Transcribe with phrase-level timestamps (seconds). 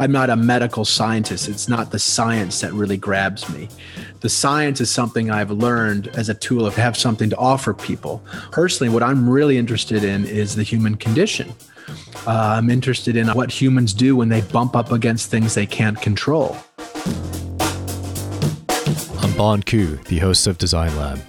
[0.00, 1.46] I'm not a medical scientist.
[1.46, 3.68] It's not the science that really grabs me.
[4.20, 8.24] The science is something I've learned as a tool of have something to offer people.
[8.50, 11.52] Personally, what I'm really interested in is the human condition.
[12.26, 16.00] Uh, I'm interested in what humans do when they bump up against things they can't
[16.00, 16.56] control.
[19.18, 21.20] I'm Bon Ku, the host of Design Lab.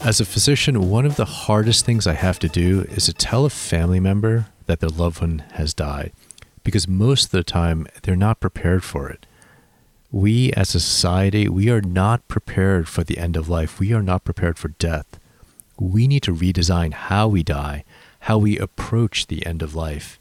[0.00, 3.46] As a physician, one of the hardest things I have to do is to tell
[3.46, 6.12] a family member that their loved one has died
[6.64, 9.26] because most of the time they're not prepared for it.
[10.10, 13.78] We as a society, we are not prepared for the end of life.
[13.78, 15.20] We are not prepared for death.
[15.78, 17.84] We need to redesign how we die,
[18.20, 20.18] how we approach the end of life.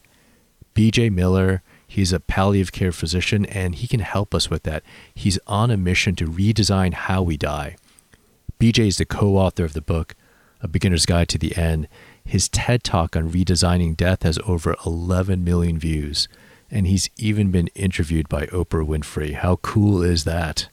[0.76, 4.84] BJ Miller, he's a palliative care physician and he can help us with that.
[5.14, 7.78] He's on a mission to redesign how we die.
[8.60, 10.16] BJ is the co author of the book,
[10.62, 11.88] A Beginner's Guide to the End,
[12.26, 16.28] his TED Talk on redesigning death has over 11 million views,
[16.74, 19.36] and he's even been interviewed by Oprah Winfrey.
[19.36, 20.68] How cool is that?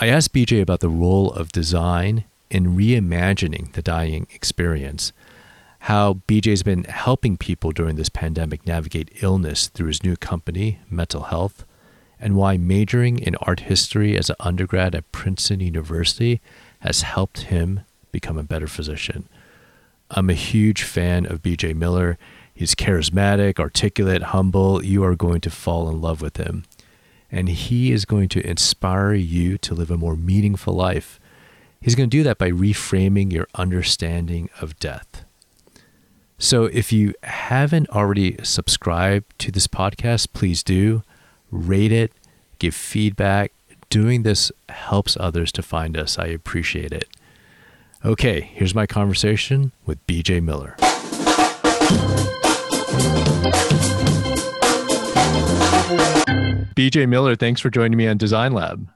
[0.00, 5.12] I asked BJ about the role of design in reimagining the dying experience,
[5.80, 11.24] how BJ's been helping people during this pandemic navigate illness through his new company, Mettle
[11.24, 11.64] Health,
[12.20, 16.40] and why majoring in art history as an undergrad at Princeton University
[16.80, 17.80] has helped him
[18.12, 19.28] become a better physician.
[20.08, 22.16] I'm a huge fan of BJ Miller.
[22.54, 24.84] He's charismatic, articulate, humble.
[24.84, 26.64] You are going to fall in love with him.
[27.30, 31.18] And he is going to inspire you to live a more meaningful life.
[31.80, 35.24] He's going to do that by reframing your understanding of death.
[36.38, 41.02] So if you haven't already subscribed to this podcast, please do.
[41.50, 42.12] Rate it,
[42.58, 43.52] give feedback.
[43.90, 46.18] Doing this helps others to find us.
[46.18, 47.08] I appreciate it.
[48.04, 50.76] Okay, here's my conversation with BJ Miller.
[56.74, 58.88] BJ Miller, thanks for joining me on Design Lab.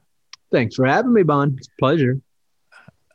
[0.51, 1.55] Thanks for having me, Bon.
[1.59, 2.21] It's a pleasure.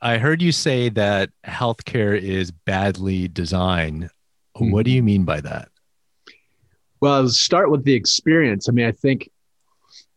[0.02, 4.09] I heard you say that healthcare is badly designed.
[4.57, 5.69] What do you mean by that?
[7.01, 8.69] Well, I'll start with the experience.
[8.69, 9.29] I mean, I think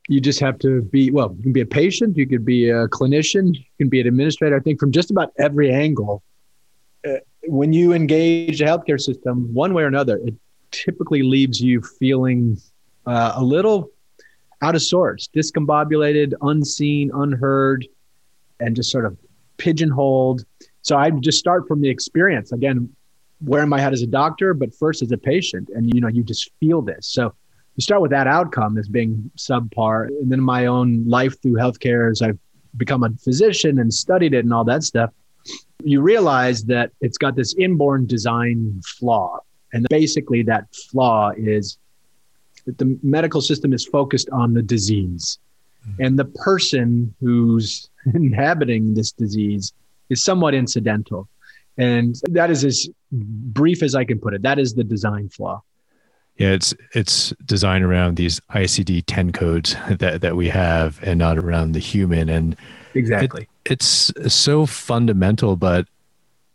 [0.09, 2.87] you just have to be well you can be a patient you could be a
[2.89, 6.23] clinician you can be an administrator i think from just about every angle
[7.05, 7.15] uh,
[7.49, 10.35] when you engage the healthcare system one way or another it
[10.71, 12.57] typically leaves you feeling
[13.07, 13.91] uh, a little
[14.63, 17.87] out of sorts discombobulated unseen unheard
[18.61, 19.17] and just sort of
[19.59, 20.45] pigeonholed
[20.83, 22.89] so i just start from the experience again
[23.43, 26.23] wearing my hat as a doctor but first as a patient and you know you
[26.23, 27.35] just feel this so
[27.77, 30.09] you start with that outcome as being subpar.
[30.09, 32.39] And then my own life through healthcare as I've
[32.77, 35.11] become a physician and studied it and all that stuff,
[35.85, 39.41] you realize that it's got this inborn design flaw.
[39.73, 41.79] And basically, that flaw is
[42.67, 45.39] that the medical system is focused on the disease.
[45.89, 46.03] Mm-hmm.
[46.03, 49.73] And the person who's inhabiting this disease
[50.09, 51.29] is somewhat incidental.
[51.79, 54.43] And that is as brief as I can put it.
[54.43, 55.63] That is the design flaw
[56.39, 61.39] yeah, it's it's designed around these ICD ten codes that that we have, and not
[61.39, 62.29] around the human.
[62.29, 62.57] And
[62.95, 65.57] exactly, it, it's so fundamental.
[65.57, 65.87] But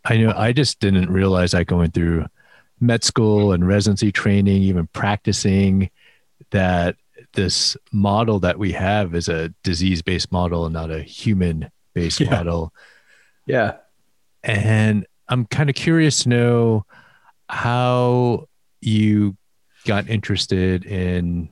[0.04, 2.26] I know I just didn't realize that going through
[2.80, 5.90] med school and residency training, even practicing,
[6.52, 6.96] that
[7.34, 12.20] this model that we have is a disease based model and not a human based
[12.20, 12.30] yeah.
[12.30, 12.72] model.
[13.46, 13.76] Yeah,
[14.42, 16.86] and I'm kind of curious to know
[17.48, 18.48] how
[18.80, 19.36] you
[19.84, 21.48] got interested in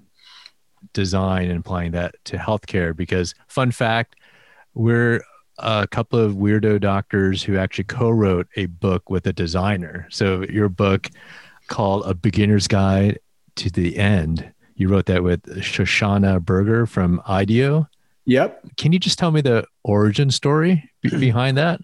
[0.93, 4.17] design and applying that to healthcare because fun fact
[4.75, 5.23] we're
[5.59, 10.69] a couple of weirdo doctors who actually co-wrote a book with a designer so your
[10.69, 11.09] book
[11.69, 13.19] called a beginner's guide
[13.57, 17.87] to the end you wrote that with shoshana berger from ideo
[18.25, 21.81] yep can you just tell me the origin story behind that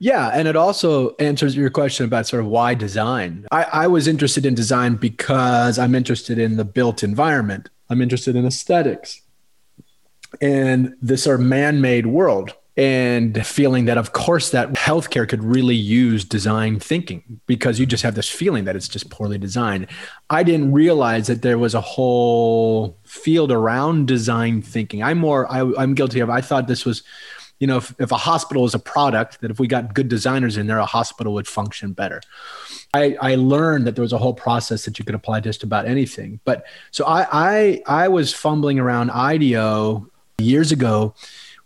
[0.00, 3.46] yeah, and it also answers your question about sort of why design.
[3.52, 7.70] I, I was interested in design because I'm interested in the built environment.
[7.88, 9.22] I'm interested in aesthetics
[10.40, 15.76] and this sort of man-made world and feeling that of course that healthcare could really
[15.76, 19.86] use design thinking because you just have this feeling that it's just poorly designed
[20.30, 25.60] i didn't realize that there was a whole field around design thinking i'm more I,
[25.82, 27.02] am guilty of i thought this was
[27.60, 30.56] you know, if, if a hospital is a product, that if we got good designers
[30.56, 32.20] in there, a hospital would function better.
[32.92, 35.86] I, I learned that there was a whole process that you could apply just about
[35.86, 36.40] anything.
[36.44, 41.14] But so I, I, I was fumbling around IDEO years ago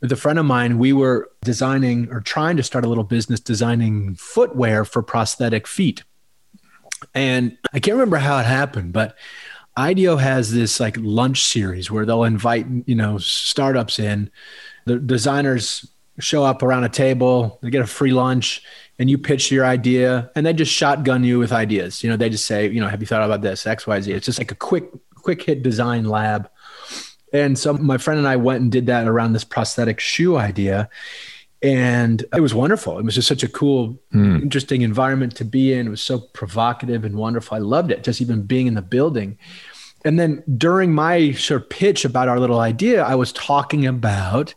[0.01, 0.79] with a friend of mine.
[0.79, 6.05] We were designing or trying to start a little business designing footwear for prosthetic feet.
[7.15, 9.17] And I can't remember how it happened, but
[9.77, 14.31] IDEO has this like lunch series where they'll invite, you know, startups in.
[14.87, 18.63] The designers show up around a table, they get a free lunch,
[18.99, 22.03] and you pitch your idea, and they just shotgun you with ideas.
[22.03, 24.13] You know, they just say, you know, have you thought about this X, Y, Z?
[24.13, 26.51] It's just like a quick, quick hit design lab.
[27.33, 30.89] And so my friend and I went and did that around this prosthetic shoe idea.
[31.61, 32.99] And it was wonderful.
[32.99, 34.41] It was just such a cool, mm.
[34.41, 35.89] interesting environment to be in.
[35.89, 37.57] It was so provocative and wonderful.
[37.57, 39.39] I loved it, just even being in the building.
[40.05, 44.55] And then during my sort of pitch about our little idea, I was talking about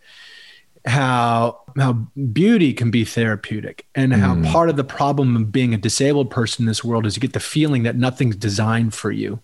[0.86, 1.94] how how
[2.34, 4.52] beauty can be therapeutic and how mm.
[4.52, 7.34] part of the problem of being a disabled person in this world is you get
[7.34, 9.40] the feeling that nothing's designed for you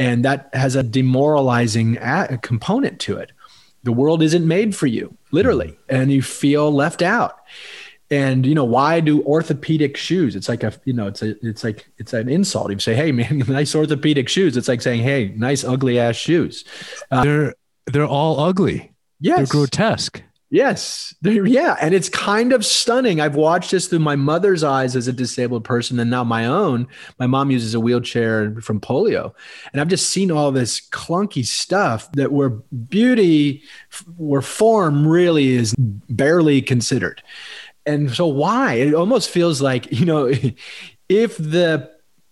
[0.00, 3.32] and that has a demoralizing a- component to it.
[3.84, 5.76] The world isn't made for you literally mm.
[5.88, 7.36] and you feel left out.
[8.10, 11.62] And you know why do orthopedic shoes it's like a you know it's a it's
[11.62, 12.72] like it's an insult.
[12.72, 14.56] You say hey man nice orthopedic shoes.
[14.56, 16.64] It's like saying hey nice ugly ass shoes.
[17.10, 17.54] Uh, they're
[17.86, 18.92] they're all ugly.
[19.20, 19.36] Yes.
[19.36, 21.14] they're grotesque Yes.
[21.22, 21.76] Yeah.
[21.80, 23.20] And it's kind of stunning.
[23.20, 26.88] I've watched this through my mother's eyes as a disabled person and now my own.
[27.20, 29.32] My mom uses a wheelchair from polio.
[29.72, 33.62] And I've just seen all this clunky stuff that where beauty,
[34.16, 37.22] where form really is barely considered.
[37.86, 38.74] And so why?
[38.74, 40.32] It almost feels like, you know,
[41.08, 41.90] if the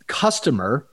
[0.09, 0.89] customer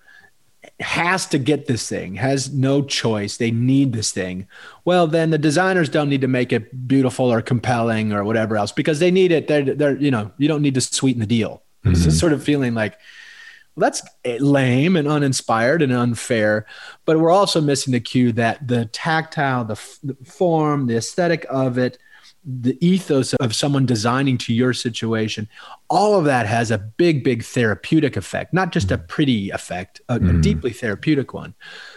[0.80, 3.38] has to get this thing, has no choice.
[3.38, 4.48] They need this thing.
[4.84, 8.72] Well, then the designers don't need to make it beautiful or compelling or whatever else
[8.72, 9.48] because they need it.
[9.48, 11.64] They're, they're you know, you don't need to sweeten the deal.
[11.80, 11.92] Mm-hmm.
[11.92, 12.98] It's just sort of feeling like,
[13.76, 14.02] well, that's
[14.42, 16.66] lame and uninspired and unfair.
[17.06, 21.78] But we're also missing the cue that the tactile, the, the form, the aesthetic of
[21.78, 21.98] it,
[22.46, 25.50] the ethos of someone designing to your situation,
[25.90, 30.20] all of that has a big, big therapeutic effect, not just a pretty effect, a,
[30.20, 30.38] mm.
[30.38, 31.56] a, deeply therapeutic one.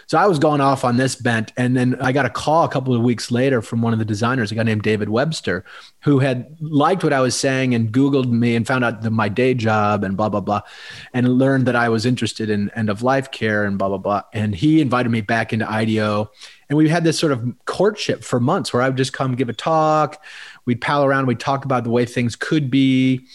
[0.09, 1.53] So I was going off on this bent.
[1.55, 4.05] And then I got a call a couple of weeks later from one of the
[4.05, 5.63] designers, a guy named David Webster,
[5.99, 9.29] who had liked what I was saying and Googled me and found out the, my
[9.29, 10.61] day job and blah, blah, blah,
[11.13, 14.23] and learned that I was interested in end of life care and blah, blah, blah.
[14.33, 16.31] And he invited me back into IDEO
[16.69, 19.49] and we had this sort of courtship for months where I would just come give
[19.49, 20.23] a talk.
[20.65, 21.27] We'd pal around.
[21.27, 23.27] We'd talk about the way things could be.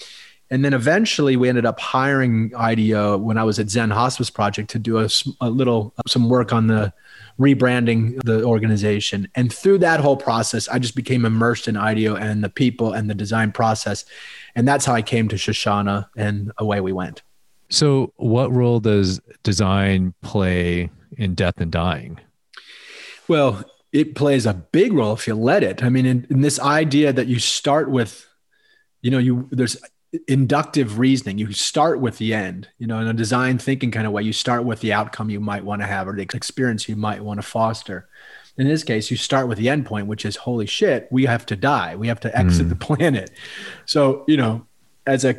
[0.50, 4.70] And then eventually we ended up hiring IDEO when I was at Zen Hospice Project
[4.70, 5.08] to do a,
[5.40, 6.92] a little, uh, some work on the
[7.38, 9.28] rebranding the organization.
[9.34, 13.08] And through that whole process, I just became immersed in IDEO and the people and
[13.08, 14.04] the design process.
[14.54, 17.22] And that's how I came to Shoshana and away we went.
[17.70, 22.20] So, what role does design play in death and dying?
[23.26, 25.82] Well, it plays a big role if you let it.
[25.82, 28.28] I mean, in, in this idea that you start with,
[29.02, 29.76] you know, you there's
[30.28, 31.38] inductive reasoning.
[31.38, 34.22] You start with the end, you know, in a design thinking kind of way.
[34.22, 37.22] You start with the outcome you might want to have or the experience you might
[37.22, 38.08] want to foster.
[38.56, 41.44] In this case, you start with the end point, which is holy shit, we have
[41.46, 41.96] to die.
[41.96, 42.68] We have to exit mm.
[42.70, 43.30] the planet.
[43.84, 44.66] So, you know,
[45.06, 45.34] as a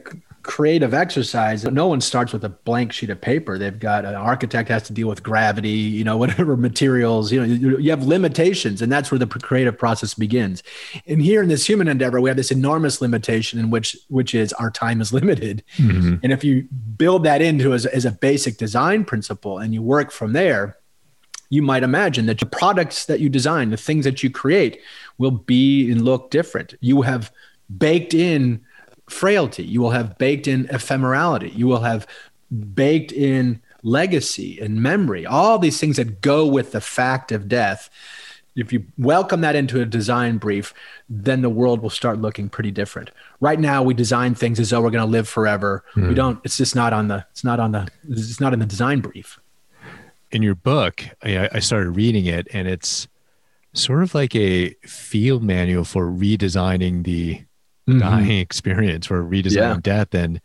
[0.46, 1.64] creative exercise.
[1.66, 3.58] No one starts with a blank sheet of paper.
[3.58, 7.46] They've got an architect has to deal with gravity, you know, whatever materials, you know,
[7.46, 10.64] you, you have limitations and that's where the creative process begins.
[11.08, 14.54] And here in this human endeavor, we have this enormous limitation in which, which is
[14.54, 15.64] our time is limited.
[15.78, 16.16] Mm-hmm.
[16.24, 20.12] And if you build that into as, as a basic design principle and you work
[20.12, 20.78] from there,
[21.50, 24.80] you might imagine that the products that you design, the things that you create
[25.18, 26.74] will be and look different.
[26.82, 27.32] You have
[27.78, 28.65] baked in
[29.10, 29.64] frailty.
[29.64, 31.56] You will have baked in ephemerality.
[31.56, 32.08] You will have
[32.74, 37.90] baked in legacy and memory, all these things that go with the fact of death.
[38.56, 40.74] If you welcome that into a design brief,
[41.10, 43.12] then the world will start looking pretty different.
[43.42, 45.84] Right now, we design things as though we're going to live forever.
[45.96, 46.02] Mm.
[46.04, 46.14] We hmm.
[46.16, 46.40] don't.
[46.44, 47.26] It's just not on the.
[47.32, 47.88] It's not on the.
[48.10, 49.40] It's not in the design brief.
[50.32, 53.08] In your book, I, I started reading it, and it's
[53.74, 57.44] sort of like a field manual for redesigning the
[57.88, 58.00] mm-hmm.
[58.00, 59.80] dying experience or redesigning yeah.
[59.82, 60.14] death.
[60.14, 60.42] And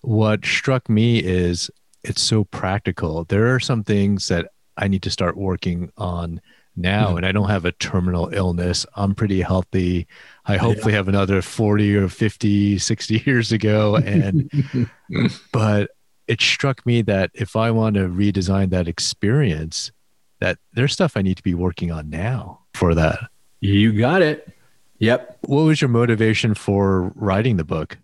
[0.00, 1.70] what struck me is
[2.04, 3.24] it's so practical.
[3.24, 6.40] There are some things that I need to start working on
[6.76, 7.18] now, mm-hmm.
[7.18, 8.86] and I don't have a terminal illness.
[8.94, 10.06] I'm pretty healthy.
[10.46, 10.98] I hopefully yeah.
[10.98, 13.96] have another 40 or 50, 60 years ago.
[13.96, 14.50] And,
[15.52, 15.90] but
[16.28, 19.90] it struck me that if I want to redesign that experience,
[20.40, 23.18] that there's stuff I need to be working on now for that.
[23.60, 24.48] You got it.
[24.98, 25.38] Yep.
[25.42, 27.98] What was your motivation for writing the book?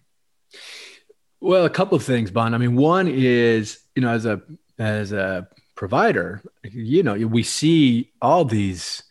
[1.40, 2.54] Well, a couple of things, Bon.
[2.54, 4.40] I mean, one is, you know, as a
[4.78, 9.02] as a provider, you know, we see all these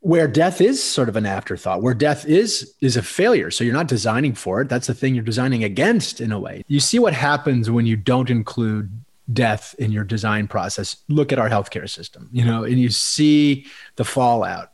[0.00, 3.50] where death is sort of an afterthought, where death is is a failure.
[3.50, 4.68] So you're not designing for it.
[4.68, 6.62] That's the thing you're designing against in a way.
[6.68, 8.90] You see what happens when you don't include
[9.32, 13.66] death in your design process, look at our healthcare system, you know, and you see
[13.96, 14.70] the fallout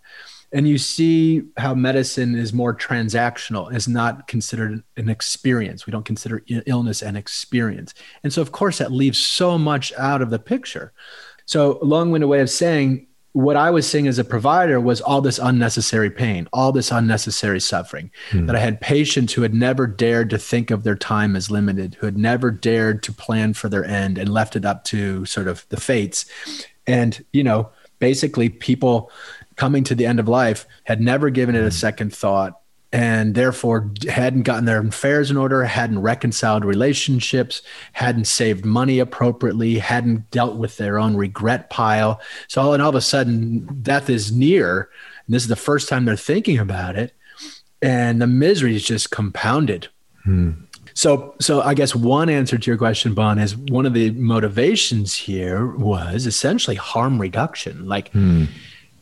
[0.53, 5.87] and you see how medicine is more transactional is not considered an experience.
[5.87, 7.95] We don't consider illness an experience.
[8.23, 10.93] And so of course that leaves so much out of the picture.
[11.47, 15.39] So long-winded way of saying what i was seeing as a provider was all this
[15.39, 18.45] unnecessary pain all this unnecessary suffering hmm.
[18.45, 21.95] that i had patients who had never dared to think of their time as limited
[21.95, 25.49] who had never dared to plan for their end and left it up to sort
[25.49, 26.27] of the fates.
[26.87, 27.71] And you know
[28.03, 29.13] basically people
[29.57, 33.91] coming to the end of life had never given it a second thought and therefore
[34.09, 40.57] hadn't gotten their affairs in order, hadn't reconciled relationships, hadn't saved money appropriately, hadn't dealt
[40.57, 42.21] with their own regret pile.
[42.49, 44.91] So all and all of a sudden, death is near.
[45.27, 47.15] And this is the first time they're thinking about it.
[47.81, 49.89] And the misery is just compounded.
[50.25, 50.51] Hmm.
[50.95, 55.17] So, so I guess one answer to your question, Bon, is one of the motivations
[55.17, 57.89] here was essentially harm reduction.
[57.89, 58.45] Like, hmm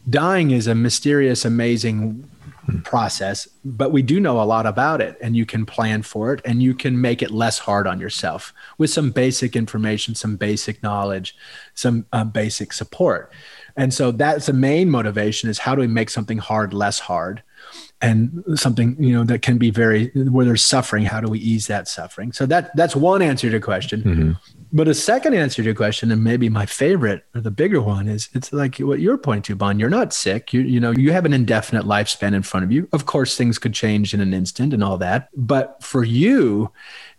[0.08, 2.28] dying is a mysterious, amazing
[2.84, 6.40] process, but we do know a lot about it and you can plan for it
[6.44, 10.82] and you can make it less hard on yourself with some basic information, some basic
[10.82, 11.36] knowledge,
[11.74, 13.32] some uh, basic support.
[13.76, 17.42] And so that's the main motivation is how do we make something hard less hard?
[18.02, 21.66] and something you know that can be very where there's suffering how do we ease
[21.66, 24.32] that suffering so that that's one answer to your question mm-hmm.
[24.72, 28.08] But a second answer to your question and maybe my favorite or the bigger one
[28.08, 30.52] is it's like what you're pointing to bon you're not sick.
[30.52, 32.88] You, you know you have an indefinite lifespan in front of you.
[32.92, 35.28] Of course things could change in an instant and all that.
[35.36, 36.70] But for you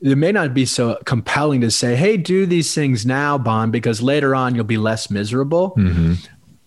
[0.01, 4.01] it may not be so compelling to say hey do these things now bon because
[4.01, 5.71] later on you'll be less miserable.
[5.71, 6.13] Mm-hmm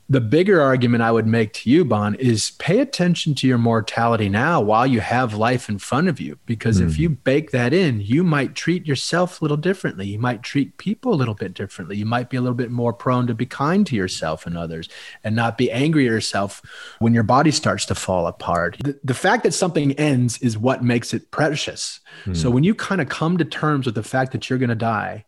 [0.09, 4.29] the bigger argument I would make to you, Bon, is pay attention to your mortality
[4.29, 6.39] now while you have life in front of you.
[6.45, 6.87] Because mm.
[6.87, 7.03] if hmm.
[7.03, 10.07] you bake that in, you might treat yourself a little differently.
[10.07, 11.97] You might treat people a little bit differently.
[11.97, 14.91] You might be a little bit more prone to be kind to yourself and others
[15.23, 16.61] and not be angry at yourself
[16.99, 18.77] when your body starts to fall apart.
[18.85, 22.01] The, the fact that something ends is what makes it precious.
[22.27, 22.37] Mm.
[22.37, 24.75] So when you kind of come to terms with the fact that you're going to
[24.75, 25.25] die,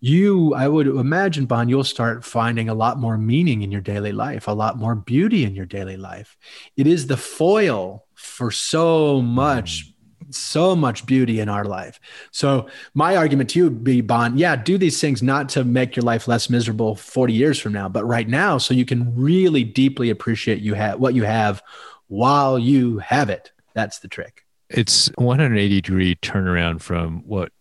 [0.00, 4.12] you, I would imagine, Bon, you'll start finding a lot more meaning in your daily
[4.12, 6.36] life, a lot more beauty in your daily life.
[6.76, 9.92] It is the foil for so much
[10.30, 12.00] so much beauty in our life.
[12.30, 15.96] So my argument to you would be, Bon, yeah, do these things not to make
[15.96, 19.64] your life less miserable 40 years from now, but right now, so you can really
[19.64, 21.62] deeply appreciate you have what you have
[22.08, 23.52] while you have it.
[23.74, 24.44] That's the trick.
[24.68, 27.52] It's 180 degree turnaround from what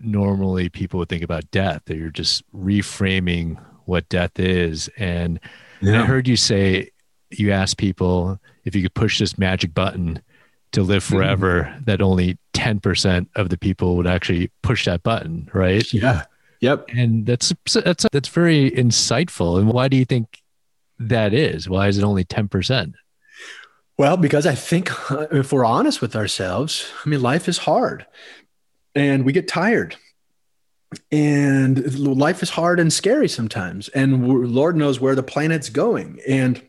[0.00, 4.88] normally people would think about death that you're just reframing what death is.
[4.96, 5.40] And
[5.80, 6.02] yeah.
[6.02, 6.90] i heard you say
[7.30, 10.20] you asked people if you could push this magic button
[10.72, 11.16] to live mm-hmm.
[11.16, 11.84] forever mm.
[11.86, 15.92] that only 10% of the people would actually push that button right?
[15.92, 16.24] Yeah.
[16.60, 16.86] Yep.
[16.88, 19.60] And that's that's that's very insightful.
[19.60, 20.42] And why do you think
[20.98, 21.68] that is?
[21.68, 22.94] Why is it only 10%
[23.98, 24.90] well because i think
[25.30, 28.06] if we're honest with ourselves i mean life is hard
[28.98, 29.96] and we get tired.
[31.12, 33.88] And life is hard and scary sometimes.
[33.90, 36.20] And lord knows where the planet's going.
[36.26, 36.62] And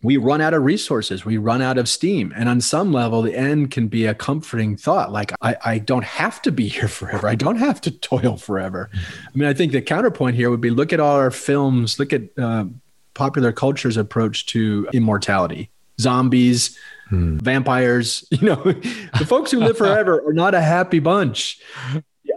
[0.00, 1.24] we run out of resources.
[1.24, 2.32] We run out of steam.
[2.36, 5.10] And on some level the end can be a comforting thought.
[5.10, 7.26] Like i, I don't have to be here forever.
[7.26, 8.90] I don't have to toil forever.
[8.94, 11.98] I mean i think the counterpoint here would be look at all our films.
[11.98, 12.66] Look at uh,
[13.14, 15.70] popular culture's approach to immortality.
[16.00, 17.38] Zombies Hmm.
[17.38, 21.60] Vampires, you know, the folks who live forever are not a happy bunch.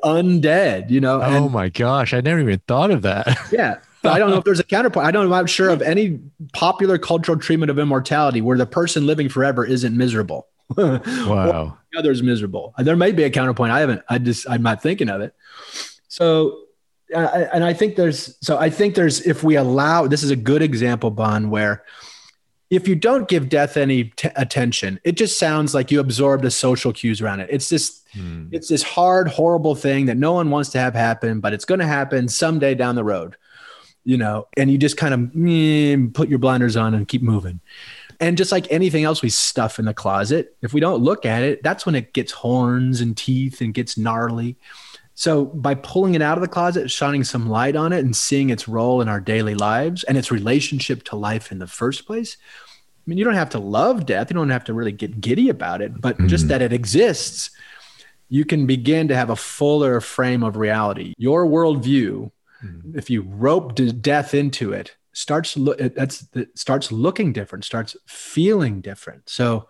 [0.03, 1.21] Undead, you know.
[1.21, 3.37] Oh my gosh, I never even thought of that.
[3.51, 3.79] yeah.
[4.03, 5.05] I don't know if there's a counterpoint.
[5.05, 5.35] I don't know.
[5.35, 6.19] I'm sure of any
[6.53, 10.47] popular cultural treatment of immortality where the person living forever isn't miserable.
[10.75, 11.77] wow.
[11.91, 12.73] the other's miserable.
[12.79, 13.71] There may be a counterpoint.
[13.71, 15.35] I haven't, I just, I'm not thinking of it.
[16.07, 16.61] So,
[17.13, 20.35] uh, and I think there's, so I think there's, if we allow, this is a
[20.35, 21.83] good example, Bon, where
[22.71, 26.49] if you don't give death any t- attention, it just sounds like you absorb the
[26.49, 27.49] social cues around it.
[27.51, 28.47] It's this, hmm.
[28.51, 31.81] it's this hard, horrible thing that no one wants to have happen, but it's going
[31.81, 33.35] to happen someday down the road,
[34.05, 34.47] you know.
[34.55, 37.59] And you just kind of mm, put your blinders on and keep moving.
[38.21, 41.43] And just like anything else we stuff in the closet, if we don't look at
[41.43, 44.55] it, that's when it gets horns and teeth and gets gnarly.
[45.21, 48.49] So by pulling it out of the closet, shining some light on it and seeing
[48.49, 52.37] its role in our daily lives and its relationship to life in the first place.
[52.41, 54.31] I mean, you don't have to love death.
[54.31, 56.25] You don't have to really get giddy about it, but mm-hmm.
[56.25, 57.51] just that it exists,
[58.29, 61.13] you can begin to have a fuller frame of reality.
[61.19, 62.31] Your worldview,
[62.65, 62.97] mm-hmm.
[62.97, 68.81] if you rope death into it, starts look that's it starts looking different, starts feeling
[68.81, 69.29] different.
[69.29, 69.67] So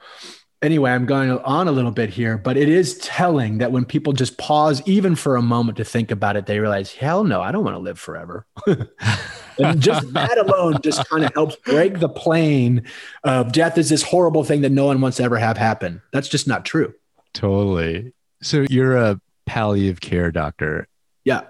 [0.62, 4.14] anyway, I'm going on a little bit here, but it is telling that when people
[4.14, 7.52] just pause even for a moment to think about it, they realize, hell no, I
[7.52, 8.46] don't want to live forever.
[8.68, 12.84] and just that alone just kind of helps break the plane
[13.24, 16.02] of death is this horrible thing that no one wants to ever have happen.
[16.12, 16.94] That's just not true.
[17.34, 18.14] Totally.
[18.42, 20.88] So you're a palliative care doctor.
[21.24, 21.42] Yeah.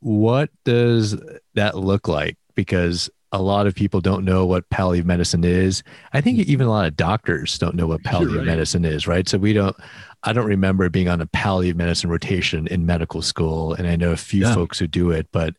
[0.00, 1.16] What does
[1.54, 2.36] that look like?
[2.54, 5.82] Because a lot of people don't know what palliative medicine is.
[6.12, 6.50] I think mm-hmm.
[6.50, 8.46] even a lot of doctors don't know what palliative right.
[8.46, 9.28] medicine is, right?
[9.28, 9.76] So we don't,
[10.22, 13.74] I don't remember being on a palliative medicine rotation in medical school.
[13.74, 14.54] And I know a few yeah.
[14.54, 15.54] folks who do it, but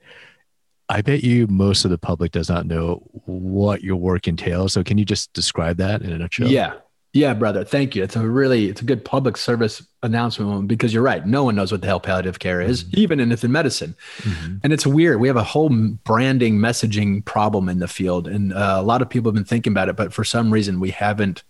[0.89, 4.73] I bet you most of the public does not know what your work entails.
[4.73, 6.47] So can you just describe that in a nutshell?
[6.47, 6.73] Yeah.
[7.11, 7.63] Yeah, brother.
[7.63, 8.03] Thank you.
[8.03, 11.25] It's a really it's a good public service announcement because you're right.
[11.25, 12.99] No one knows what the hell palliative care is, mm-hmm.
[12.99, 13.95] even in, in medicine.
[14.19, 14.57] Mm-hmm.
[14.63, 15.19] And it's weird.
[15.19, 19.09] We have a whole branding messaging problem in the field, and uh, a lot of
[19.09, 21.43] people have been thinking about it, but for some reason we haven't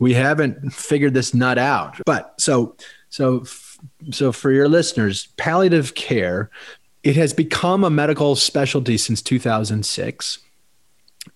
[0.00, 2.00] we haven't figured this nut out.
[2.04, 2.76] But so
[3.08, 3.44] so
[4.10, 6.50] so for your listeners, palliative care
[7.04, 10.38] it has become a medical specialty since 2006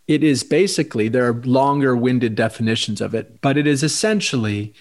[0.09, 4.73] it is basically, there are longer winded definitions of it, but it is essentially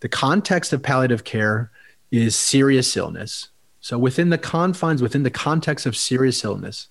[0.00, 1.70] the context of palliative care
[2.10, 3.48] is serious illness.
[3.80, 6.88] So, within the confines, within the context of serious illness,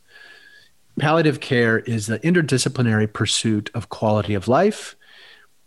[0.99, 4.95] palliative care is the interdisciplinary pursuit of quality of life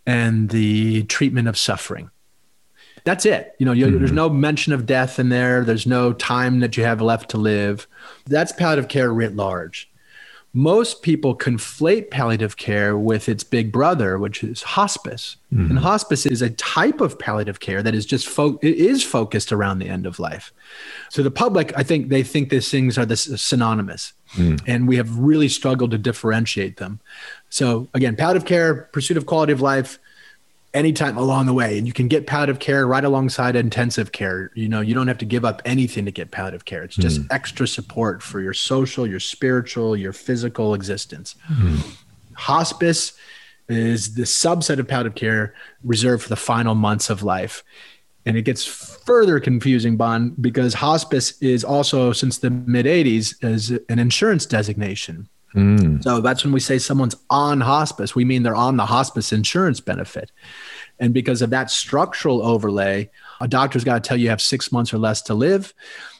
[0.07, 2.11] and the treatment of suffering.
[3.05, 3.55] That's it.
[3.59, 3.99] You know, you, mm-hmm.
[3.99, 5.65] there's no mention of death in there.
[5.65, 7.87] There's no time that you have left to live.
[8.27, 9.88] That's palliative care writ large
[10.59, 15.37] most people conflate palliative care with its big brother, which is hospice.
[15.55, 15.71] Mm-hmm.
[15.71, 19.53] And hospice is a type of palliative care that is just fo- it is focused
[19.53, 20.53] around the end of life.
[21.11, 24.61] So the public, I think they think these things are this synonymous, mm.
[24.67, 26.99] and we have really struggled to differentiate them.
[27.51, 30.01] So again, palliative care, pursuit of quality of life,
[30.75, 31.79] anytime along the way.
[31.79, 34.51] And you can get palliative care right alongside intensive care.
[34.55, 36.83] You know, you don't have to give up anything to get palliative care.
[36.83, 37.27] It's just mm.
[37.31, 41.35] extra support for your social, your spiritual, your physical existence.
[41.51, 41.97] Mm.
[42.35, 43.15] Hospice
[43.69, 47.63] is the subset of palliative care reserved for the final months of life.
[48.27, 53.71] And it gets further confusing, Bon because hospice is also, since the mid 80s, is
[53.89, 55.29] an insurance designation.
[55.55, 56.03] Mm.
[56.03, 59.81] So that's when we say someone's on hospice, we mean they're on the hospice insurance
[59.81, 60.31] benefit.
[60.99, 64.73] And because of that structural overlay, a doctor's got to tell you you have six
[64.73, 65.73] months or less to live.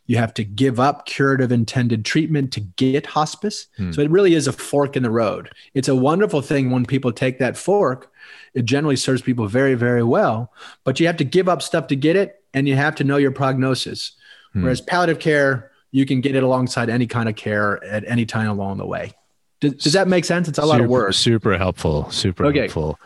[0.07, 3.67] You have to give up curative intended treatment to get hospice.
[3.79, 3.95] Mm.
[3.95, 5.51] So it really is a fork in the road.
[5.75, 8.11] It's a wonderful thing when people take that fork.
[8.55, 10.53] It generally serves people very, very well,
[10.85, 13.19] but you have to give up stuff to get it and you have to know
[13.19, 14.13] your prognosis.
[14.55, 14.63] Mm.
[14.63, 18.49] Whereas palliative care, you can get it alongside any kind of care at any time
[18.49, 19.13] along the way.
[19.61, 20.49] Does, does that make sense?
[20.49, 21.13] It's a super, lot of work.
[21.15, 22.11] Super helpful.
[22.11, 22.61] Super okay.
[22.61, 22.99] helpful.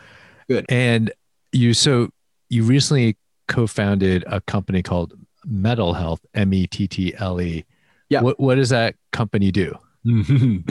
[0.47, 0.65] Good.
[0.69, 1.11] And
[1.51, 2.09] you, so
[2.49, 5.13] you recently co-founded a company called
[5.45, 7.65] Mettle Health, M E T T L E.
[8.09, 8.21] Yeah.
[8.21, 9.77] What, what does that company do?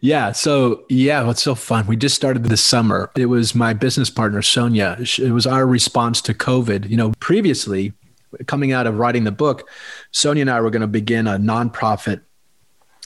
[0.00, 0.32] yeah.
[0.32, 1.86] So, yeah, it's so fun.
[1.86, 3.10] We just started this summer.
[3.16, 4.96] It was my business partner, Sonia.
[4.98, 6.88] It was our response to COVID.
[6.90, 7.92] You know, previously,
[8.46, 9.68] coming out of writing the book,
[10.10, 12.22] Sonia and I were going to begin a nonprofit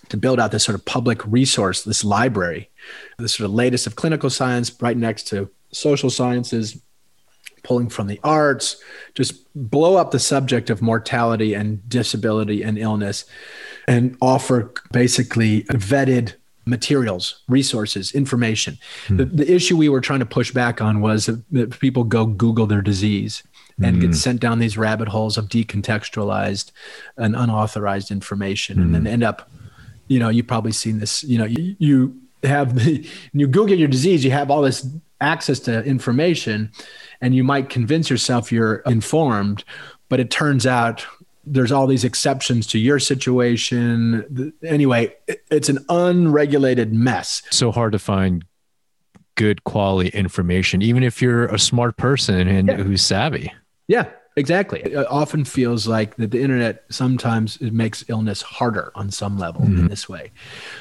[0.08, 2.70] to build out this sort of public resource, this library,
[3.18, 6.80] the sort of latest of clinical science right next to social sciences,
[7.62, 8.82] pulling from the arts,
[9.14, 13.24] just blow up the subject of mortality and disability and illness
[13.86, 18.78] and offer basically vetted materials, resources, information.
[19.06, 19.16] Hmm.
[19.16, 22.66] The, the issue we were trying to push back on was that people go Google
[22.66, 23.42] their disease
[23.80, 26.72] and get sent down these rabbit holes of decontextualized
[27.16, 28.82] and unauthorized information mm.
[28.82, 29.48] and then end up
[30.08, 33.88] you know, you've probably seen this, you know, you, you have, the, you Google your
[33.88, 34.86] disease, you have all this
[35.20, 36.70] access to information
[37.20, 39.64] and you might convince yourself you're informed,
[40.08, 41.06] but it turns out
[41.44, 44.52] there's all these exceptions to your situation.
[44.62, 45.14] Anyway,
[45.50, 47.42] it's an unregulated mess.
[47.50, 48.44] So hard to find
[49.34, 52.76] good quality information, even if you're a smart person and yeah.
[52.76, 53.52] who's savvy.
[53.86, 54.80] Yeah, Exactly.
[54.80, 59.62] It often feels like that the internet sometimes it makes illness harder on some level
[59.62, 59.80] mm-hmm.
[59.80, 60.30] in this way.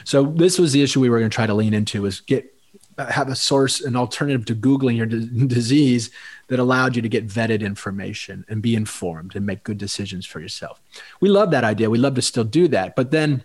[0.03, 2.53] So this was the issue we were going to try to lean into is get
[2.97, 6.09] have a source, an alternative to Googling your d- disease
[6.47, 10.39] that allowed you to get vetted information and be informed and make good decisions for
[10.39, 10.79] yourself.
[11.19, 11.89] We love that idea.
[11.89, 12.95] We love to still do that.
[12.95, 13.43] But then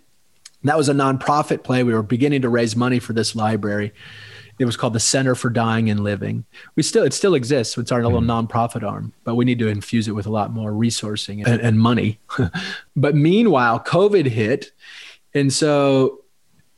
[0.65, 1.83] that was a nonprofit play.
[1.83, 3.93] We were beginning to raise money for this library.
[4.59, 6.45] It was called the Center for Dying and Living.
[6.77, 7.77] We still it still exists.
[7.79, 8.49] It's our little mm.
[8.49, 11.79] nonprofit arm, but we need to infuse it with a lot more resourcing and, and
[11.79, 12.19] money.
[12.97, 14.73] but meanwhile, COVID hit,
[15.35, 16.21] and so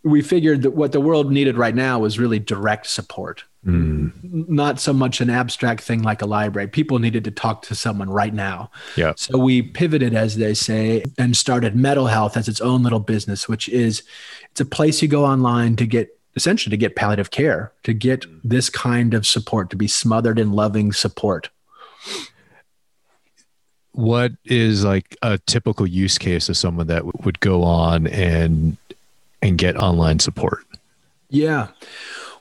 [0.05, 3.45] we figured that what the world needed right now was really direct support.
[3.67, 4.13] Mm.
[4.49, 6.69] Not so much an abstract thing like a library.
[6.69, 8.71] People needed to talk to someone right now.
[8.97, 9.15] Yeah.
[9.17, 13.49] So we pivoted, as they say, and started Mettle Health as its own little business,
[13.49, 14.03] which is
[14.51, 18.23] it's a place you go online to get essentially to get palliative care, to get
[18.23, 18.41] mm.
[18.45, 21.49] this kind of support, to be smothered in loving support.
[23.93, 28.77] What is like a typical use case of someone that w- would go on and
[29.41, 30.65] and get online support?
[31.31, 31.69] Yeah.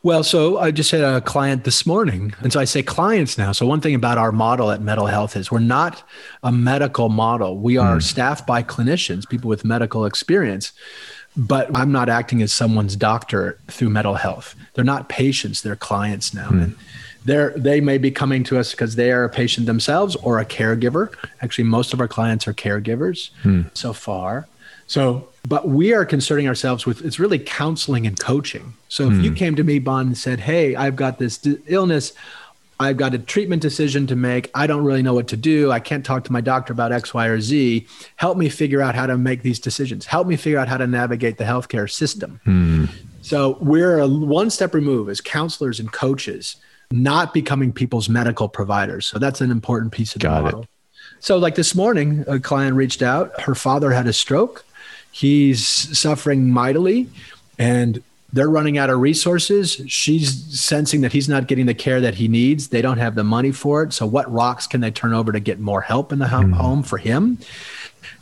[0.03, 2.33] Well, so I just had a client this morning.
[2.41, 3.53] And so I say clients now.
[3.53, 6.03] So, one thing about our model at Mettle Health is we're not
[6.43, 7.57] a medical model.
[7.57, 8.03] We are mm.
[8.03, 10.73] staffed by clinicians, people with medical experience,
[11.35, 14.55] but I'm not acting as someone's doctor through Mettle Health.
[14.73, 16.47] They're not patients, they're clients now.
[16.47, 16.59] Hmm.
[16.59, 16.75] And
[17.25, 20.45] they're, they may be coming to us because they are a patient themselves or a
[20.45, 21.13] caregiver.
[21.41, 23.63] Actually, most of our clients are caregivers hmm.
[23.73, 24.47] so far.
[24.87, 28.73] So, but we are concerning ourselves with it's really counseling and coaching.
[28.89, 29.35] So, if you hmm.
[29.35, 32.13] came to me, Bon, and said, Hey, I've got this d- illness,
[32.83, 35.79] I've got a treatment decision to make, I don't really know what to do, I
[35.79, 39.05] can't talk to my doctor about X, Y, or Z, help me figure out how
[39.05, 42.39] to make these decisions, help me figure out how to navigate the healthcare system.
[42.43, 42.85] Hmm.
[43.21, 46.57] So, we're a one step remove as counselors and coaches,
[46.91, 49.05] not becoming people's medical providers.
[49.05, 50.43] So, that's an important piece of the Got it.
[50.43, 50.65] model.
[51.19, 53.39] So, like this morning, a client reached out.
[53.41, 54.65] Her father had a stroke.
[55.11, 55.65] He's
[55.97, 57.07] suffering mightily,
[57.57, 59.79] and they're running out of resources.
[59.87, 62.69] She's sensing that he's not getting the care that he needs.
[62.69, 63.93] They don't have the money for it.
[63.93, 66.79] So, what rocks can they turn over to get more help in the ho- home
[66.79, 66.81] mm-hmm.
[66.81, 67.37] for him?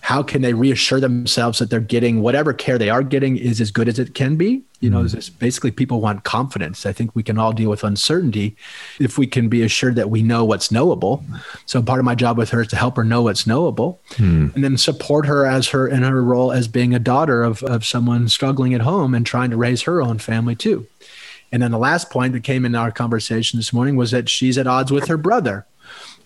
[0.01, 3.71] How can they reassure themselves that they're getting whatever care they are getting is as
[3.71, 4.63] good as it can be?
[4.79, 5.15] You know, mm-hmm.
[5.15, 6.85] just basically people want confidence.
[6.85, 8.55] I think we can all deal with uncertainty
[8.99, 11.23] if we can be assured that we know what's knowable.
[11.65, 14.47] So part of my job with her is to help her know what's knowable hmm.
[14.55, 17.85] and then support her as her in her role as being a daughter of, of
[17.85, 20.87] someone struggling at home and trying to raise her own family too.
[21.51, 24.57] And then the last point that came in our conversation this morning was that she's
[24.57, 25.65] at odds with her brother.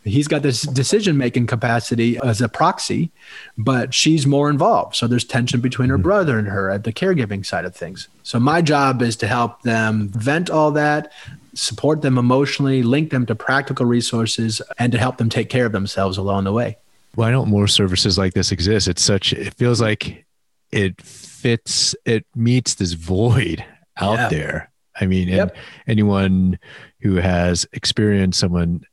[0.06, 3.12] He's got this decision making capacity as a proxy,
[3.58, 4.96] but she's more involved.
[4.96, 6.04] So there's tension between her hmm.
[6.04, 8.08] brother and her at the caregiving side of things.
[8.24, 11.12] So my job is to help them vent all that,
[11.56, 15.72] support them emotionally, link them to practical resources, and to help them take care of
[15.72, 16.78] themselves along the way.
[17.16, 18.88] Why don't more services like this exist?
[18.88, 20.26] It's such it feels like
[20.72, 23.66] it fits it meets this void
[23.98, 24.30] out Yeah.
[24.30, 24.72] there.
[25.00, 25.58] I mean, and Yep.
[25.88, 26.60] anyone
[27.02, 28.86] who has experienced someone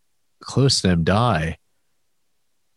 [0.42, 1.58] close to them die,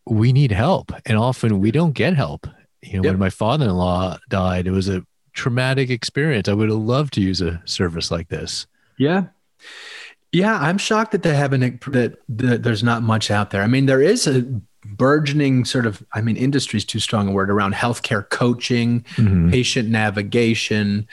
[0.07, 0.91] we need help.
[1.05, 2.47] And often we don't get help.
[2.81, 3.13] You know, Yep.
[3.13, 6.47] when my father in law died, it was a traumatic experience.
[6.47, 8.67] I would have loved to use a service like this.
[8.97, 9.25] Yeah.
[10.31, 13.63] Yeah, I'm shocked that they haven't that, that there's not much out there.
[13.63, 14.45] I mean, there is a
[14.85, 19.49] burgeoning sort of I mean, industry is too strong a word around healthcare coaching, Mhm.
[19.49, 21.07] patient navigation,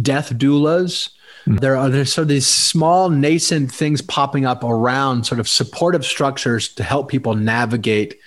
[0.00, 1.10] death doulas.
[1.46, 6.04] There are there's sort of these small nascent things popping up around sort of supportive
[6.04, 8.18] structures to help people navigate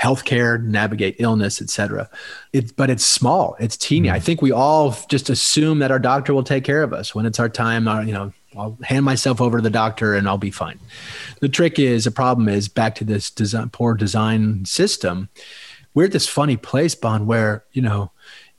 [0.00, 2.08] healthcare, navigate illness, et cetera.
[2.52, 4.08] It, but it's small, it's teeny.
[4.08, 4.16] Mm-hmm.
[4.16, 7.26] I think we all just assume that our doctor will take care of us when
[7.26, 7.86] it's our time.
[7.86, 10.78] Our, you know, I'll hand myself over to the doctor and I'll be fine.
[11.40, 15.28] The trick is, the problem is back to this design, poor design system.
[15.94, 18.10] We're at this funny place, Bon, where you know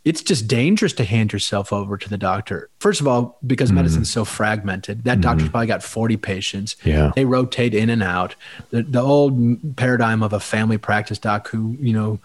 [0.06, 2.70] it's just dangerous to hand yourself over to the doctor.
[2.80, 3.78] First of all, because mm-hmm.
[3.78, 5.22] medicine's so fragmented, that mm-hmm.
[5.22, 6.76] doctor's probably got 40 patients.
[6.84, 7.12] Yeah.
[7.16, 8.36] They rotate in and out.
[8.72, 12.20] The, the old paradigm of a family practice doc who, you know,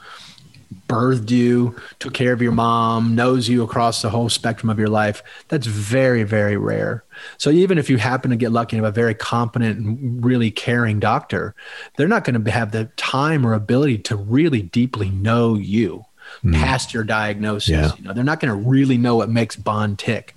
[0.88, 4.88] birthed you, took care of your mom, knows you across the whole spectrum of your
[4.88, 7.04] life, that's very, very rare.
[7.38, 10.50] So even if you happen to get lucky and have a very competent and really
[10.50, 11.54] caring doctor,
[11.96, 16.04] they're not going to have the time or ability to really deeply know you
[16.42, 16.52] Hmm.
[16.54, 17.70] past your diagnosis.
[17.70, 17.92] Yeah.
[17.96, 20.36] You know, they're not going to really know what makes Bon tick.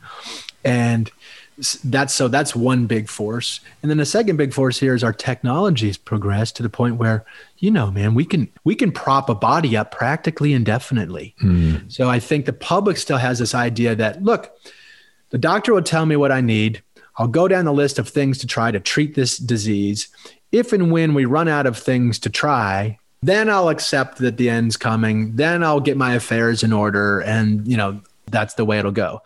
[0.64, 1.12] And
[1.84, 3.60] that's so that's one big force.
[3.82, 7.24] And then the second big force here is our technology's progressed to the point where,
[7.58, 11.36] you know, man, we can we can prop a body up practically indefinitely.
[11.40, 11.76] Hmm.
[11.88, 14.52] So I think the public still has this idea that look,
[15.30, 16.82] the doctor will tell me what I need.
[17.18, 20.08] I'll go down the list of things to try to treat this disease.
[20.52, 24.50] If and when we run out of things to try, then I'll accept that the
[24.50, 25.36] end's coming.
[25.36, 27.20] Then I'll get my affairs in order.
[27.20, 29.22] And, you know, that's the way it'll go.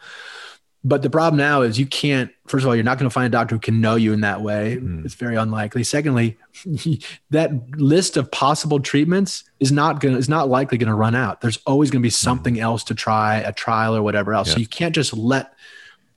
[0.84, 3.26] But the problem now is you can't, first of all, you're not going to find
[3.26, 4.78] a doctor who can know you in that way.
[4.80, 5.04] Mm.
[5.04, 5.84] It's very unlikely.
[5.84, 6.38] Secondly,
[7.32, 11.16] that list of possible treatments is not going to, is not likely going to run
[11.16, 11.42] out.
[11.42, 12.18] There's always going to be mm.
[12.18, 14.52] something else to try, a trial or whatever else.
[14.52, 15.56] So you can't just let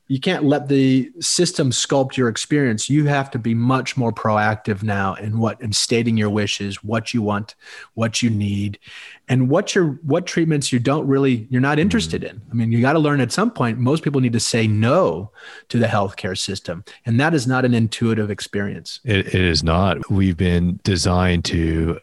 [0.08, 2.88] you can't let the system sculpt your experience.
[2.88, 7.12] You have to be much more proactive now in what in stating your wishes, what
[7.12, 7.54] you want,
[7.92, 8.78] what you need,
[9.28, 12.36] and what your what treatments you don't really you're not interested mm-hmm.
[12.36, 12.42] in.
[12.50, 13.78] I mean, you got to learn at some point.
[13.78, 15.30] Most people need to say no
[15.68, 19.00] to the healthcare system, and that is not an intuitive experience.
[19.04, 20.10] it, it is not.
[20.10, 22.00] We've been designed to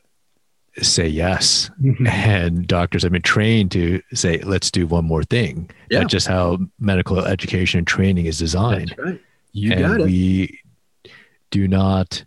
[0.82, 2.08] say yes Mhm.
[2.08, 6.00] and doctors have been trained to say let's do one more thing Yeah.
[6.00, 9.20] that's just how medical education and training is designed right.
[9.54, 10.06] You and got it.
[10.06, 10.60] we
[11.52, 12.26] do not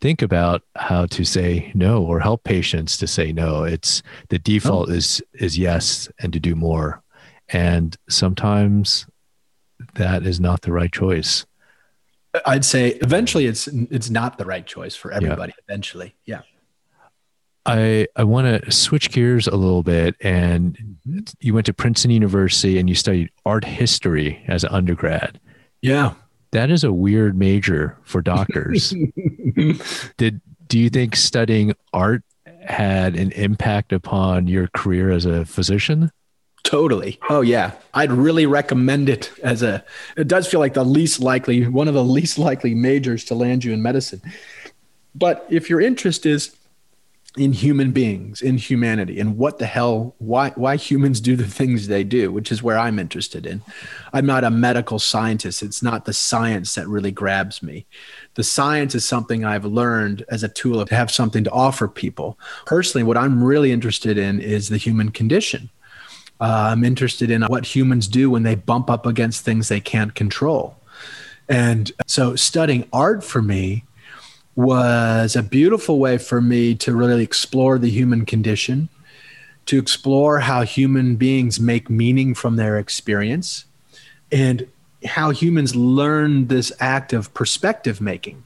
[0.00, 4.90] think about how to say no or help patients to say no it's the default
[4.90, 7.00] is is yes and to do more
[7.50, 9.06] and sometimes
[9.94, 11.46] that is not the right choice
[12.44, 15.52] I'd say eventually it's it's not the right choice for everybody.
[15.68, 16.40] Eventually, yeah.
[17.66, 21.20] I i want to switch gears a little bit and mm-hmm.
[21.40, 25.40] you went to princeton university and you studied art history as an undergrad
[25.82, 26.14] Yeah.
[26.52, 28.94] that is a weird major for doctors
[30.16, 32.22] did do you think studying art
[32.60, 36.10] had an impact upon your career as a physician
[36.64, 37.20] Totally.
[37.28, 37.72] Oh yeah.
[37.92, 39.84] I'd really recommend it as a
[40.16, 43.64] it does feel like the least likely one of the least likely majors to land
[43.64, 44.22] you in medicine.
[45.14, 46.56] But if your interest is
[47.36, 51.88] in human beings, in humanity, and what the hell why why humans do the things
[51.88, 53.60] they do, which is where I'm interested in.
[54.12, 55.62] I'm not a medical scientist.
[55.62, 57.86] It's not the science that really grabs me.
[58.34, 62.38] The science is something I've learned as a tool to have something to offer people.
[62.66, 65.70] Personally, what I'm really interested in is the human condition.
[66.40, 70.14] Uh, I'm interested in what humans do when they bump up against things they can't
[70.14, 70.76] control.
[71.48, 73.84] And so studying art for me
[74.56, 78.88] was a beautiful way for me to really explore the human condition,
[79.66, 83.64] to explore how human beings make meaning from their experience,
[84.30, 84.66] and
[85.04, 88.42] how humans learn this act of perspective making,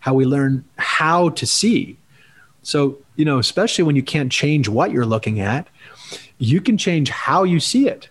[0.00, 1.96] how we learn how to see.
[2.62, 5.66] So, you know, especially when you can't change what you're looking at,
[6.38, 8.08] you can change how you see it.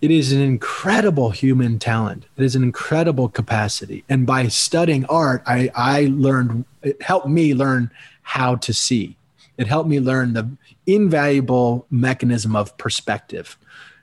[0.00, 2.26] It is an incredible human talent.
[2.36, 4.04] It is an incredible capacity.
[4.08, 7.90] And by studying art, I, I learned, it helped me learn
[8.22, 9.16] how to see.
[9.56, 10.48] It helped me learn the
[10.86, 13.56] invaluable mechanism of perspective.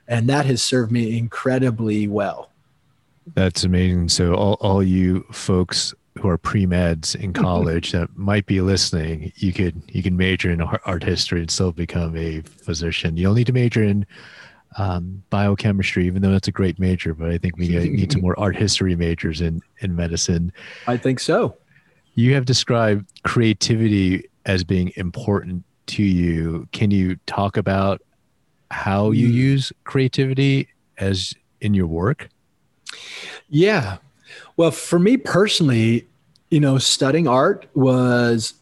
[0.08, 2.50] And that has served me incredibly well.
[3.34, 4.08] That's amazing.
[4.08, 7.42] So all, all you folks who are pre-meds in mm-hmm.
[7.42, 11.72] college that might be listening, you could you can major in art history and still
[11.72, 13.16] become a physician.
[13.16, 14.06] You don't need to major in
[14.78, 17.14] um, biochemistry, even though that's a great major.
[17.14, 20.52] But I think we need some more art history majors in in medicine.
[20.86, 21.56] I think so.
[22.14, 26.68] You have described creativity as being important to you.
[26.72, 28.02] Can you talk about
[28.70, 29.32] how you Mm.
[29.34, 32.28] use creativity as in your work?
[33.48, 33.98] Yeah.
[34.56, 36.06] Well, for me personally,
[36.50, 38.54] you know, studying art was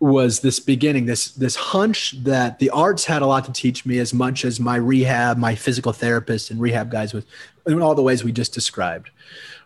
[0.00, 3.98] was this beginning, this this hunch that the arts had a lot to teach me
[3.98, 7.26] as much as my rehab, my physical therapist and rehab guys with
[7.66, 9.10] in all the ways we just described.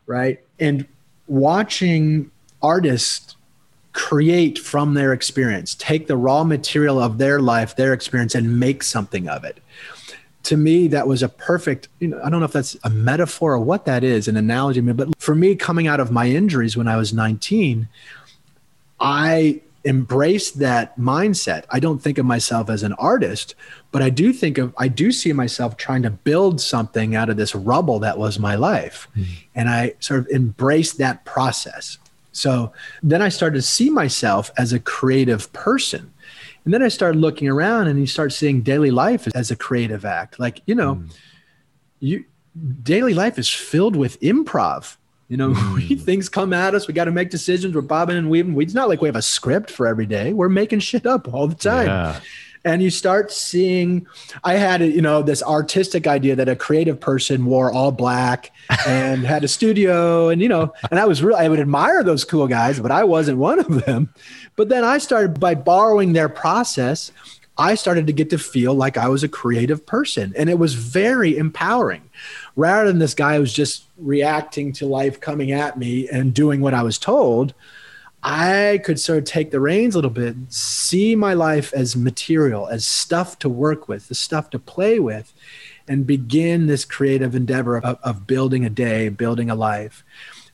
[0.06, 0.40] Right.
[0.58, 0.86] And
[1.28, 3.36] watching artists
[3.92, 8.82] create from their experience, take the raw material of their life, their experience, and make
[8.82, 9.60] something of it
[10.42, 13.54] to me that was a perfect you know i don't know if that's a metaphor
[13.54, 16.86] or what that is an analogy but for me coming out of my injuries when
[16.86, 17.88] i was 19
[19.00, 23.54] i embraced that mindset i don't think of myself as an artist
[23.92, 27.36] but i do think of i do see myself trying to build something out of
[27.36, 29.08] this rubble that was my life
[29.54, 31.98] and i sort of embraced that process
[32.32, 36.10] so then i started to see myself as a creative person
[36.64, 40.06] and then I started looking around and you start seeing daily life as a creative
[40.06, 40.40] act.
[40.40, 41.10] Like, you know, Mm.
[42.00, 42.24] you
[42.82, 44.96] daily life is filled with improv.
[45.28, 45.94] You know, we, hmm.
[45.94, 46.87] things come at us.
[46.87, 47.74] We got to make decisions.
[47.74, 48.54] We're bobbing and weaving.
[48.54, 50.32] We, it's not like we have a script for every day.
[50.32, 52.20] We're making shit up all the time Yeah.
[52.66, 54.06] and you start seeing
[54.42, 58.50] i had you know this artistic idea that a creative person wore all black
[58.87, 62.24] and had a studio and you know and i was real i would admire those
[62.24, 64.08] cool guys but i wasn't one of them
[64.56, 67.12] but then i started by borrowing their process
[67.58, 70.72] i started to get to feel like i was a creative person and it was
[70.72, 72.03] very empowering
[72.56, 76.74] rather than this guy who's just reacting to life coming at me and doing what
[76.74, 77.54] i was told
[78.26, 82.66] I could sort of take the reins a little bit, see my life as material,
[82.68, 85.34] as stuff to work with, the stuff to play with,
[85.86, 90.02] and begin this creative endeavor of, of building a day, building a life.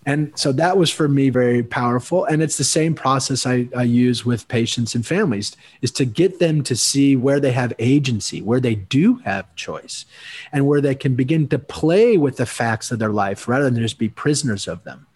[0.07, 2.25] And so that was for me very powerful.
[2.25, 6.39] And it's the same process I, I use with patients and families is to get
[6.39, 10.07] them to see where they have agency, where they do have choice,
[10.53, 13.83] and where they can begin to play with the facts of their life rather than
[13.83, 15.07] just be prisoners of them.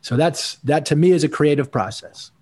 [0.00, 2.32] So that's that to me is a creative process.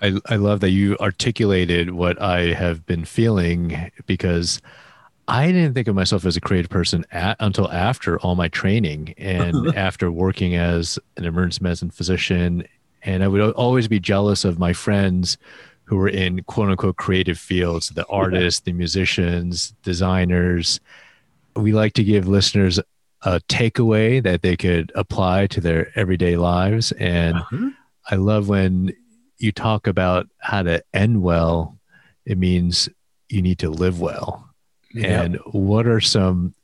[0.00, 4.62] I, I love that you articulated what I have been feeling because
[5.28, 9.14] I didn't think of myself as a creative person at, until after all my training
[9.16, 12.66] and after working as an emergency medicine physician.
[13.02, 15.38] And I would always be jealous of my friends
[15.84, 20.80] who were in quote unquote creative fields the artists, the musicians, designers.
[21.56, 22.78] We like to give listeners
[23.22, 26.92] a takeaway that they could apply to their everyday lives.
[26.92, 27.70] And uh-huh.
[28.10, 28.94] I love when
[29.38, 31.78] you talk about how to end well,
[32.24, 32.88] it means
[33.28, 34.49] you need to live well.
[34.92, 35.24] Yep.
[35.24, 36.54] And what are some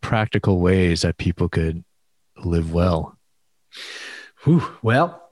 [0.00, 1.84] practical ways that people could
[2.36, 3.16] live well?
[4.44, 5.30] Whew, well,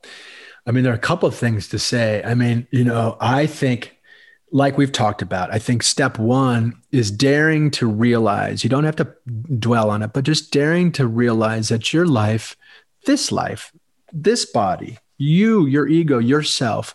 [0.67, 2.23] I mean, there are a couple of things to say.
[2.25, 3.97] I mean, you know, I think,
[4.53, 8.97] like we've talked about, I think step one is daring to realize you don't have
[8.97, 9.13] to
[9.59, 12.57] dwell on it, but just daring to realize that your life,
[13.07, 13.73] this life,
[14.13, 16.95] this body, you, your ego, yourself,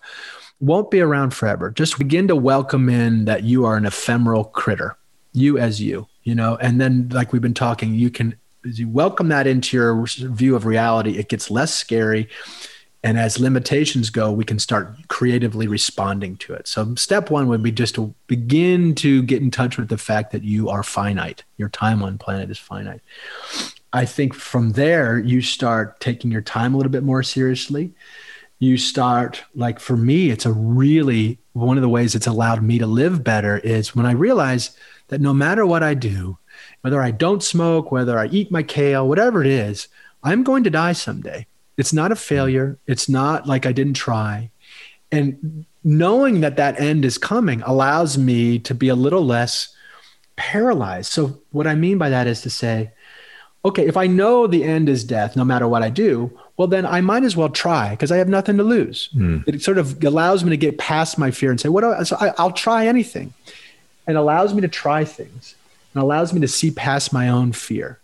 [0.59, 1.71] won't be around forever.
[1.71, 4.97] Just begin to welcome in that you are an ephemeral critter
[5.33, 8.87] you as you, you know, and then like we've been talking, you can as you
[8.87, 12.29] welcome that into your view of reality, it gets less scary.
[13.03, 16.67] And as limitations go, we can start creatively responding to it.
[16.67, 20.31] So, step one would be just to begin to get in touch with the fact
[20.33, 21.43] that you are finite.
[21.57, 23.01] Your time on planet is finite.
[23.91, 27.91] I think from there, you start taking your time a little bit more seriously.
[28.59, 32.77] You start, like for me, it's a really one of the ways it's allowed me
[32.77, 34.77] to live better is when I realize
[35.11, 36.37] that no matter what I do,
[36.81, 39.87] whether I don't smoke, whether I eat my kale, whatever it is,
[40.23, 41.45] I'm going to die someday.
[41.77, 42.79] It's not a failure.
[42.87, 44.49] It's not like I didn't try.
[45.11, 49.75] And knowing that that end is coming allows me to be a little less
[50.37, 51.11] paralyzed.
[51.11, 52.91] So, what I mean by that is to say,
[53.65, 56.85] okay, if I know the end is death, no matter what I do, well, then
[56.85, 59.09] I might as well try because I have nothing to lose.
[59.13, 59.45] Mm.
[59.47, 61.83] It sort of allows me to get past my fear and say, what?
[61.83, 63.33] I, so I, I'll try anything
[64.11, 65.55] and allows me to try things
[65.93, 67.97] and allows me to see past my own fear.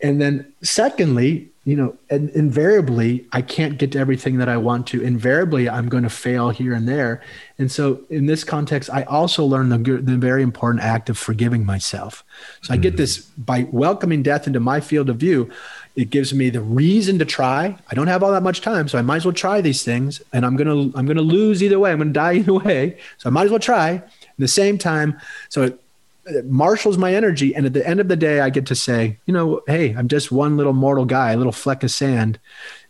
[0.00, 4.86] And then, secondly, you know, and invariably, I can't get to everything that I want
[4.88, 5.02] to.
[5.02, 7.20] Invariably, I'm going to fail here and there.
[7.58, 11.66] And so, in this context, I also learn the, the very important act of forgiving
[11.66, 12.22] myself.
[12.62, 12.98] So, I get hmm.
[12.98, 15.50] this by welcoming death into my field of view.
[15.96, 17.76] It gives me the reason to try.
[17.90, 20.22] I don't have all that much time, so I might as well try these things.
[20.32, 21.90] And I'm gonna I'm gonna lose either way.
[21.90, 22.98] I'm gonna die either way.
[23.18, 24.00] So I might as well try
[24.40, 25.80] the same time, so it,
[26.26, 27.54] it marshals my energy.
[27.54, 30.08] And at the end of the day, I get to say, you know, hey, I'm
[30.08, 32.38] just one little mortal guy, a little fleck of sand.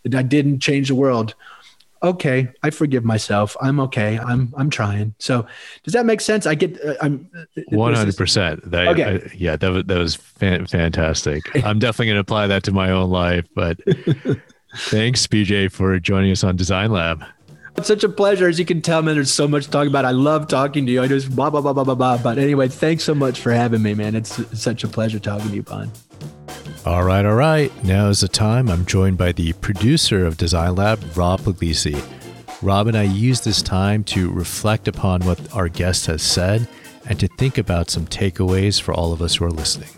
[0.03, 1.35] That I didn't change the world.
[2.03, 3.55] Okay, I forgive myself.
[3.61, 4.17] I'm okay.
[4.17, 5.13] I'm I'm trying.
[5.19, 5.45] So,
[5.83, 6.47] does that make sense?
[6.47, 6.83] I get.
[6.83, 8.61] Uh, I'm uh, one hundred percent.
[8.73, 9.03] Okay.
[9.03, 11.43] I, yeah, that was that was fan, fantastic.
[11.63, 13.47] I'm definitely going to apply that to my own life.
[13.53, 13.77] But
[14.75, 17.23] thanks, BJ, for joining us on Design Lab.
[17.77, 18.47] It's such a pleasure.
[18.47, 20.05] As you can tell, man, there's so much to talk about.
[20.05, 21.01] I love talking to you.
[21.01, 22.17] I just blah, blah, blah, blah, blah, blah.
[22.17, 24.15] But anyway, thanks so much for having me, man.
[24.15, 25.89] It's, such a pleasure talking to you, Bon.
[26.85, 27.71] All right, all right.
[27.83, 28.69] Now is the time.
[28.69, 32.01] I'm joined by the producer of Design Lab, Rob Puglisi.
[32.61, 36.67] Rob and I use this time to reflect upon what our guest has said
[37.07, 39.89] and to think about some takeaways for all of us who are listening.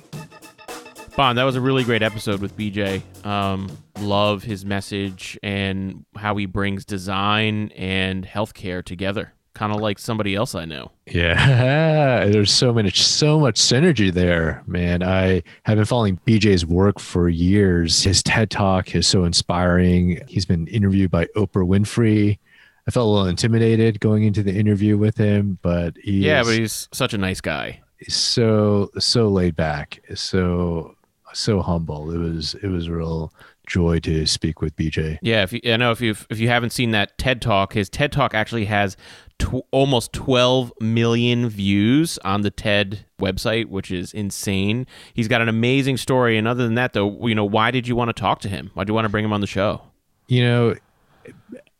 [1.15, 3.03] Bon, that was a really great episode with BJ.
[3.23, 9.33] Um, love his message and how he brings design and healthcare together.
[9.53, 10.91] Kind of like somebody else I know.
[11.05, 15.03] Yeah, there's so much, so much synergy there, man.
[15.03, 18.01] I have been following BJ's work for years.
[18.01, 20.19] His TED Talk is so inspiring.
[20.27, 22.39] He's been interviewed by Oprah Winfrey.
[22.87, 26.89] I felt a little intimidated going into the interview with him, but yeah, but he's
[26.91, 27.81] such a nice guy.
[28.09, 30.95] So so laid back, so
[31.33, 32.11] so humble.
[32.11, 33.33] It was it was real
[33.67, 35.17] joy to speak with BJ.
[35.21, 37.89] Yeah, if you, I know if you if you haven't seen that TED Talk, his
[37.89, 38.97] TED Talk actually has
[39.39, 44.85] tw- almost 12 million views on the TED website, which is insane.
[45.13, 47.95] He's got an amazing story, and other than that, though, you know, why did you
[47.95, 48.71] want to talk to him?
[48.73, 49.81] Why do you want to bring him on the show?
[50.27, 50.75] You know,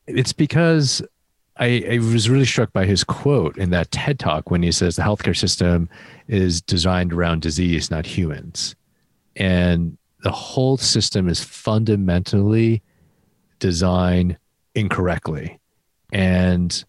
[0.06, 1.02] it's because
[1.56, 4.96] I, I, was really struck by his quote in that TED talk when he says
[4.96, 5.88] the healthcare system
[6.28, 8.74] is designed around disease, not humans
[9.36, 12.82] and the whole system is fundamentally
[13.58, 14.38] designed
[14.74, 15.58] incorrectly.
[16.12, 16.84] And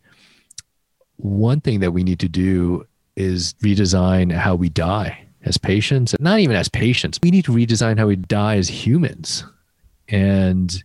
[1.17, 6.39] one thing that we need to do is redesign how we die as patients, not
[6.39, 7.19] even as patients.
[7.21, 9.45] We need to redesign how we die as humans.
[10.07, 10.83] And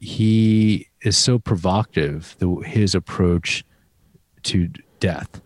[0.00, 3.64] he is so provocative, the, his approach
[4.44, 4.68] to
[5.00, 5.40] death.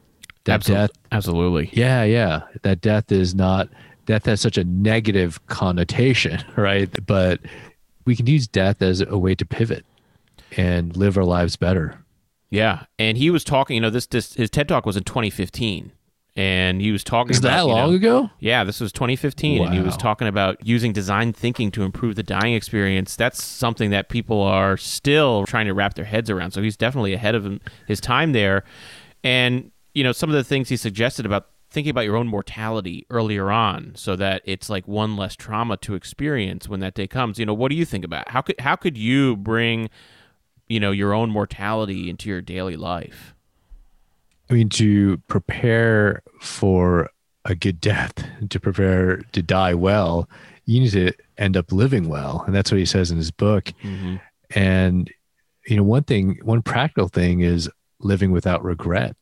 [0.45, 1.71] That death, Absolutely.
[1.73, 3.69] yeah, yeah, that death is not,
[4.09, 6.91] death has such a negative connotation, right?
[7.07, 7.41] But
[8.07, 9.85] we can use death as a way to pivot
[10.57, 12.03] and live our lives better.
[12.51, 13.75] Yeah, and he was talking.
[13.75, 15.93] You know, this, this his TED talk was in 2015,
[16.35, 17.33] and he was talking.
[17.33, 18.31] Is about, that you long know- ago?
[18.41, 22.23] Yeah, this was 2015, and he was talking about using design thinking to improve the
[22.23, 23.15] dying experience.
[23.15, 26.53] That's something that people are still trying to wrap their heads around.
[26.53, 28.65] So he's definitely ahead of him, his time there.
[29.23, 33.07] And you know, some of the things he suggested about thinking about your own mortality
[33.11, 37.39] earlier on, so that it's like one less trauma to experience when that day comes.
[37.39, 39.91] You know, what do you think about how could how could you bring
[40.67, 43.35] you know your own mortality into your daily life?
[44.51, 47.11] I mean, to prepare for
[47.45, 48.15] a good death,
[48.49, 50.29] to prepare to die well,
[50.65, 52.45] you need to end up living well.
[52.47, 53.73] And that's what he says in his book.
[53.83, 54.17] Mm-hmm.
[54.55, 55.11] And,
[55.67, 59.17] you know, one thing, one practical thing is living without regret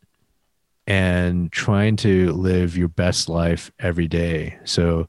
[0.86, 4.58] and trying to live your best life every day.
[4.64, 5.08] So,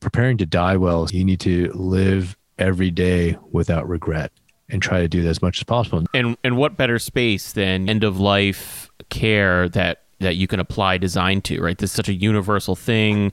[0.00, 4.32] preparing to die well, you need to live every day without regret
[4.68, 6.04] and try to do that as much as possible.
[6.12, 10.98] and and what better space than end of life care that that you can apply
[10.98, 11.78] design to right?
[11.78, 13.32] This is such a universal thing.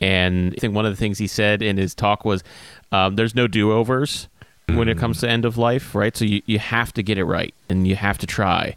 [0.00, 2.44] And i think one of the things he said in his talk was
[2.92, 4.28] um, there's no do-overs
[4.68, 6.16] when it comes to end of life right?
[6.16, 8.76] So you, you have to get it right and you have to try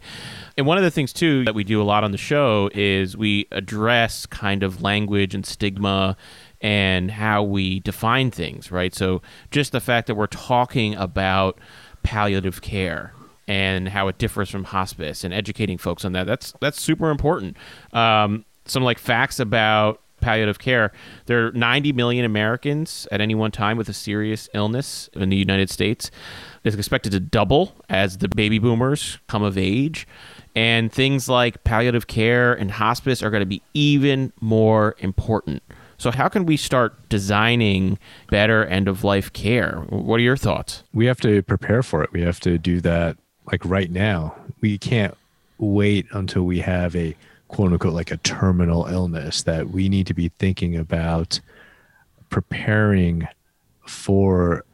[0.56, 3.16] and one of the things too that we do a lot on the show is
[3.16, 6.16] we address kind of language and stigma
[6.60, 8.94] and how we define things, right?
[8.94, 11.58] So just the fact that we're talking about
[12.02, 13.12] palliative care
[13.48, 17.56] and how it differs from hospice and educating folks on that that's that's super important.
[17.92, 20.92] Um, some like facts about palliative care.
[21.26, 25.36] There are 90 million Americans at any one time with a serious illness in the
[25.36, 26.10] United States.
[26.64, 30.06] It's expected to double as the baby boomers come of age.
[30.54, 35.62] And things like palliative care and hospice are going to be even more important.
[35.96, 37.98] So, how can we start designing
[38.28, 39.84] better end of life care?
[39.88, 40.82] What are your thoughts?
[40.92, 42.12] we have to prepare for it.
[42.12, 43.16] We have to do that
[43.50, 44.34] like right now.
[44.60, 45.16] We can't
[45.58, 47.16] wait until we have a
[47.52, 51.38] quote unquote like a terminal illness that we need to be thinking about
[52.30, 53.28] preparing
[53.86, 54.64] for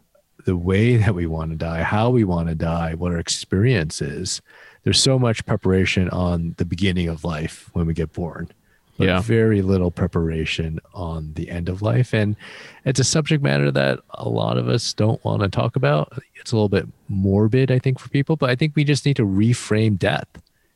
[0.45, 4.01] the way that we want to die, how we want to die, what our experience
[4.01, 4.41] is.
[4.85, 8.49] There's so much preparation on the beginning of life when we get born.
[8.97, 9.21] But Yeah.
[9.21, 12.15] very little preparation on the end of life.
[12.15, 12.37] And
[12.85, 16.13] it's a subject matter that a lot of us don't want to talk about.
[16.37, 19.17] It's a little bit morbid, I think, for people, but I think we just need
[19.17, 20.29] to reframe death.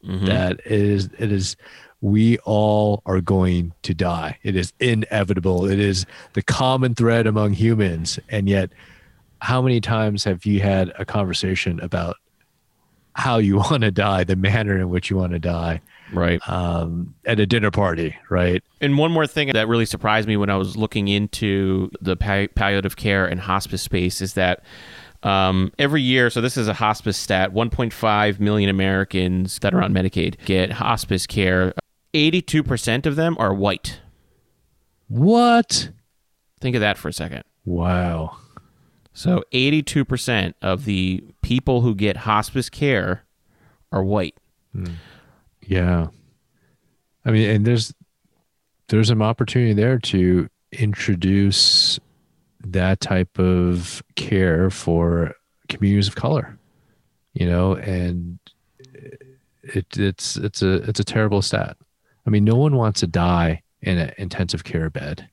[0.05, 0.27] Mm-hmm.
[0.27, 1.57] That it is it is
[2.03, 4.39] we all are going to die.
[4.43, 5.67] It is inevitable.
[5.71, 8.19] It is the common thread among humans.
[8.29, 8.71] And yet,
[9.41, 12.17] how many times have you had a conversation about
[13.15, 15.81] how you want to die, the manner in which you want to die
[16.13, 16.47] Right.
[16.49, 18.63] um, at a dinner party, right?
[18.81, 22.97] And one more thing that really surprised me when I was looking into the palliative
[22.97, 24.63] care and hospice space is that
[25.23, 29.95] um, every year, so this is a hospice stat, 1.5 million Americans that are on
[29.95, 31.73] Medicaid get hospice care.
[32.15, 34.01] 82% of them are white.
[35.09, 35.91] What?
[36.61, 37.45] Think of that for a second.
[37.65, 38.37] Wow.
[39.13, 43.25] So 82% of the people who get hospice care
[43.91, 44.37] are white.
[44.73, 44.87] Hmm.
[45.61, 46.09] Yeah.
[47.25, 47.93] I mean, and there's
[48.89, 52.01] there's an opportunity there to introduce
[52.65, 55.35] that type of care for
[55.69, 56.59] communities of color.
[57.35, 58.39] You know, and
[59.63, 61.77] it it's it's a it's a terrible stat.
[62.27, 65.29] I mean, no one wants to die in an intensive care bed,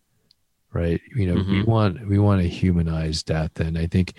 [0.74, 1.00] right?
[1.16, 1.66] You know, we Mhm.
[1.68, 4.14] want we want to humanize death, and I think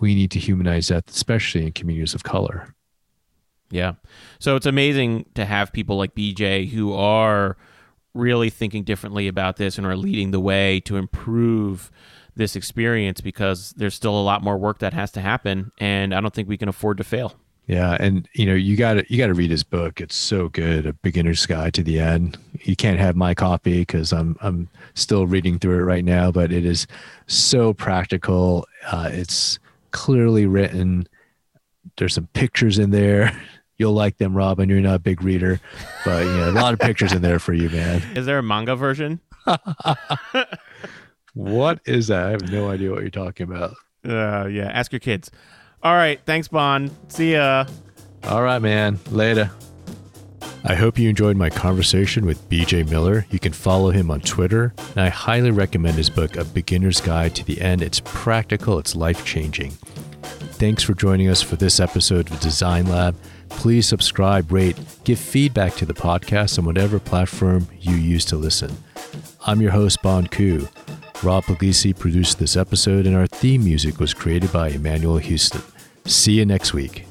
[0.00, 2.74] we need to humanize death, especially in communities of color.
[3.70, 3.94] Yeah.
[4.38, 7.56] So it's amazing to have people like BJ who are
[8.12, 11.90] really thinking differently about this and are leading the way to improve
[12.36, 16.20] this experience because there's still a lot more work that has to happen and I
[16.20, 17.34] don't think we can afford to fail.
[17.66, 20.00] Yeah, and you know you got to you got to read his book.
[20.00, 22.36] It's so good, A Beginner's Guide to the End.
[22.60, 26.52] You can't have my copy because I'm I'm still reading through it right now, but
[26.52, 26.86] it is
[27.26, 28.66] so practical.
[28.86, 29.58] Uh, it's
[29.92, 31.08] clearly written.
[31.96, 33.40] There's some pictures in there.
[33.78, 34.68] You'll like them, Robin.
[34.68, 35.60] You're not a big reader,
[36.04, 38.02] but you know, a lot of pictures in there for you, man.
[38.14, 39.20] Is there a manga version?
[41.34, 42.26] What is that?
[42.26, 43.74] I have no idea what you're talking about.
[44.06, 45.30] Uh, yeah, ask your kids.
[45.84, 46.90] All right, thanks Bon.
[47.08, 47.66] See ya.
[48.24, 48.98] All right, man.
[49.10, 49.50] Later.
[50.66, 53.26] I hope you enjoyed my conversation with BJ Miller.
[53.30, 57.34] You can follow him on Twitter, and I highly recommend his book, A Beginner's Guide
[57.36, 57.82] to the End.
[57.82, 59.72] It's practical, it's life changing.
[60.56, 63.14] Thanks for joining us for this episode of Design Lab.
[63.50, 68.74] Please subscribe, rate, give feedback to the podcast on whatever platform you use to listen.
[69.46, 70.66] I'm your host, Bon Ku.
[71.22, 75.60] Rob Puglisi produced this episode, and our theme music was created by Emmanuel Houston.
[76.06, 77.06] See you next week.